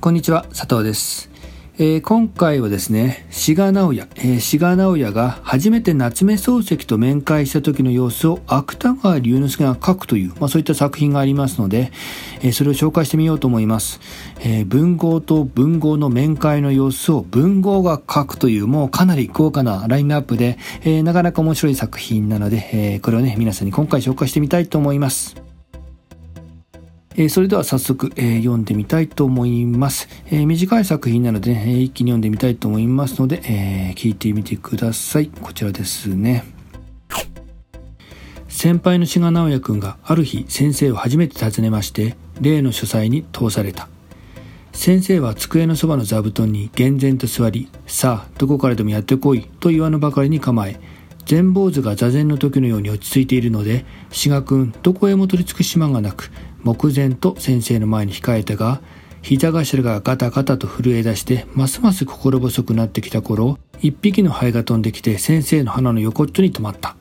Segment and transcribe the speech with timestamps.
[0.00, 1.28] こんにちは、佐藤です。
[1.76, 11.90] えー、今回はですね、志賀直哉、えー、志賀直哉が初めて夏目漱石と面会した時の様子を芥川龍之介が書くという、まあ、そういった作品がありますので、
[12.42, 14.00] え、それを紹介してみようと思います。
[14.40, 25.36] え、文豪と文豪の面会の様子を文豪が書くという、もうかなり豪華なラインナップで、え、なかなか面白い作品なので、え、これをね、皆さんに今回紹介してみたいと思います。
[27.14, 30.08] え、それでは早速、え、読んでみたいと思います。
[30.30, 35.28] え、短い作品なので、ね、一気に読んでみたいと思いますので、え聞いてみてください。
[35.28, 36.44] こちらですね。
[38.52, 43.88] 先輩の志賀直哉くんがある日先生を初めて訪ねまして例の書斎に通された。
[44.72, 50.80] 先生は机のそばの座布団に厳然と座りさあどこからでもやってこいと言わぬばかりに構え
[51.26, 56.30] 全坊主が座禅の時のように落ち着いているので志賀君どこへも取り付く島がなく
[56.62, 58.80] 目前と先生の前に控えたが
[59.20, 66.96] 膝頭がガタガタと震え出してますます心細くなってきた頃一匹のハエが飛んできて先生の鼻の横っちょに止まった。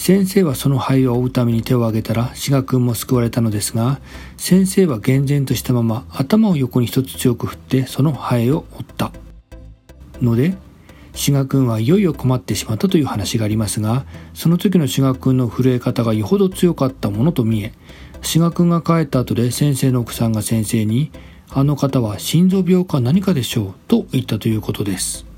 [0.00, 4.00] 先生はそのハエを追うために手を挙げたら志賀君も救われたのですが
[4.38, 9.12] 先生は厳然としたまま頭を横に一つ強く振ってそのハエを追った
[10.22, 10.54] ので
[11.12, 17.74] 志賀君はいよいよ困ってしまったという話がありますがその時の志賀君の震え方がよほど強かったものと見え
[18.22, 21.12] 志賀君が帰った後で先生の奥さんが先生に
[21.52, 25.29] 「あの方は心臓病か何かでしょう」と言ったということです。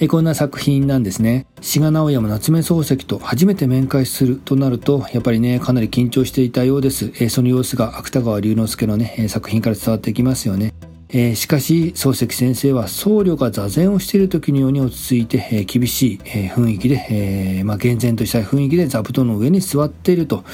[0.00, 1.46] えこんな作品なんですね。
[1.60, 7.10] 志賀直哉も夏目漱石と初めて面会するとなると、やっぱりね、かなり緊張していたようです。
[7.18, 10.72] えその様子が芥川龍之介のね、作品から伝わってきますよね。
[11.08, 20.44] え、しかし漱石先生は僧侶が座禅をしている時のように落ち着いて、えー、厳しい、えー、雰囲気で、えまあ、厳然とした雰囲気で座布団の上に座っていると、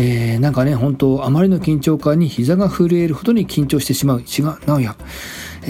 [0.00, 4.22] えー、なんかね本当あまりの緊張感に膝が震えるほどに緊張してしまう。
[4.24, 4.94] 志賀直哉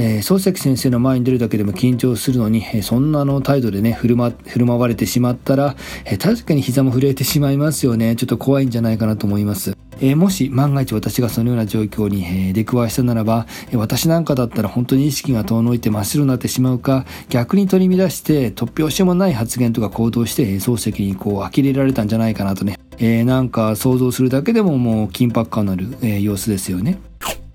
[0.00, 8.14] えー、漱石先生の前に出るだけでも緊張するのに、えー、そんなの態度でね振る,、ま、振る舞われてしまったら、えー、確かに膝も震えてしまいますよね。
[8.14, 9.76] ちょっと怖いんじゃないかなと思います。
[10.00, 26.98] えー、もし万が一私がそのような状況に、えー、出くわしたならば、えー、私なんかだったら本当に意識が遠のいて真っ白になってしまうか、逆に取り乱して突拍子もない発言とか行動して、えー、漱石にこう呆れられたんじゃないかなとね、えー、なんか想像するだけでももう緊迫感のある、えー、様子ですよね。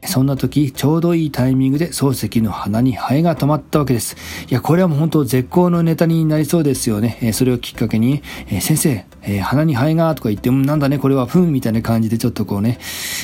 [0.05, 4.15] そんな時、ちょうどいいタイミングで漱石の鼻にハエが止まったわけです。
[4.49, 7.17] いや、これはもう本当絶好のネタになりそうですよね。
[7.21, 12.79] えー、それをきっかけに、えー、先生、えー、鼻にハエがとか言って、うん、なんだね、これはふんみたいな感じでちょっとこうね、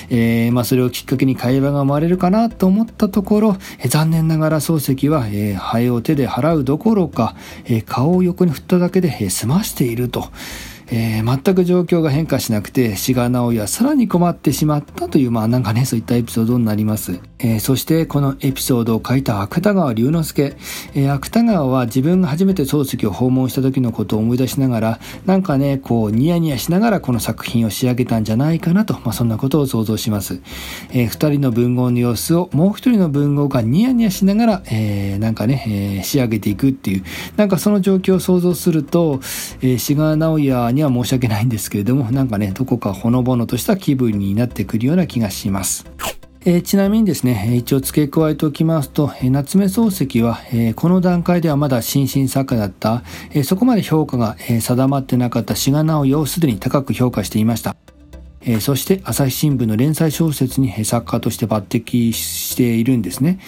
[0.09, 10.29] えまあそれをきっかけに会話が生まれるかなと思ったところ、え残念ながら漱石は、えハエを手で払うどころか、え顔を横に振っただけで、え済ましていると。
[10.91, 20.57] えー、全く状況が変化しなくて志賀直哉さらに困ってしまったというまあなんかねそういったエピソードになります、えー、そしてこのエピソードを書いた芥川龍之介、
[20.95, 30.41] えー、芥川は自分が初めて漱石を訪問した時のことを思い出しながらなんかねこうニヤニヤしながらこの作品を仕上げたんじゃないかなと、まあ、そんなことを想像します、
[30.91, 37.03] えー、二人の文豪の様子をもう一人の文豪がニヤニヤしながら、えー、なんかね、えー、仕上げていくっていう
[37.35, 39.19] なんかその状況を想像すると、
[39.61, 45.85] えー、志賀直哉にには申し訳ないんですけれども、なんかね、どこかほのぼのとした気分になってくるような気がします。
[46.45, 53.03] えー、ちなみにですね、一応付け加えておきますと、えー、夏目漱石は、えー、この段階ではまだ新進作家だった、
[53.33, 57.75] えそこまで評価が、え定まってなかった志賀直哉をすでに高く評価していました。
[58.49, 63.39] えー、そして朝日新聞の連載小説に作家として抜擢しているんですね。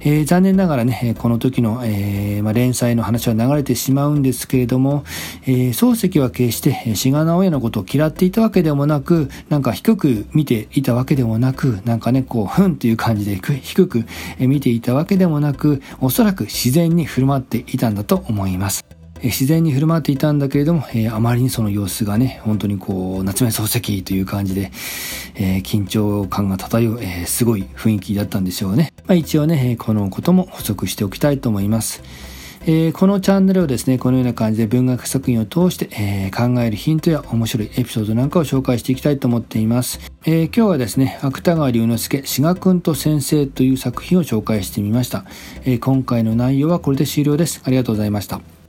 [0.00, 5.04] えー、残念ながらね、この時の、えーまあ、連載の話は流れてしまうんですけれども、
[5.46, 14.04] えー、漱石は決して志賀直哉のことを嫌っていたわけでもなく、なんか低く見ていたわけでもなく、なんかね、こう、ふんっていう感じで低く
[14.38, 18.84] 見ていたわけでもなく、おそらく自然に振る舞っていたんだと思います。
[19.24, 24.72] 自然に振る舞っていたんだけれども、えー、あまりにその様子がね、本当にこう、夏目漱石という感じで、
[25.36, 28.92] えー、緊張感が漂う、えー、すごい雰囲気だったんでしょうね。
[29.06, 32.02] まあ、一応ね、このことも補足しておきたいと思います。
[32.64, 39.98] えー、このチャンネルをですね、このような感じで文学作品を通して、えー、考えるヒントや面白いエピソードなんかを紹介していきたいと思っています。
[40.24, 45.24] えー、今日はですね、芥川龍之介、志賀くんと先生という作品を紹介してみました。
[45.64, 47.60] え今回の内容はこれで終了です。
[47.64, 48.61] ありがとうございました。